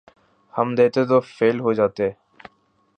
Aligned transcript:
ہم 0.53 0.67
دیتے 0.77 1.01
تو 1.05 1.17
فیل 1.35 1.57
ہو 1.59 1.73
جاتے 1.73 2.09